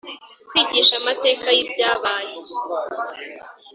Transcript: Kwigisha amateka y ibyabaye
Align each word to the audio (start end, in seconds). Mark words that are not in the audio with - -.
Kwigisha 0.49 0.93
amateka 1.01 1.47
y 1.55 1.59
ibyabaye 1.63 2.37